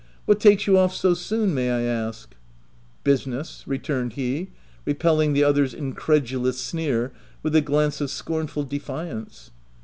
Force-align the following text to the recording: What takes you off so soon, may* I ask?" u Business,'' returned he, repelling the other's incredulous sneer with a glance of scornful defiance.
What 0.25 0.39
takes 0.39 0.65
you 0.65 0.79
off 0.79 0.95
so 0.95 1.13
soon, 1.13 1.53
may* 1.53 1.69
I 1.69 1.83
ask?" 1.83 2.31
u 2.31 2.37
Business,'' 3.03 3.63
returned 3.67 4.13
he, 4.13 4.49
repelling 4.83 5.33
the 5.33 5.43
other's 5.43 5.75
incredulous 5.75 6.59
sneer 6.59 7.11
with 7.43 7.55
a 7.55 7.61
glance 7.61 8.01
of 8.01 8.09
scornful 8.09 8.63
defiance. 8.63 9.51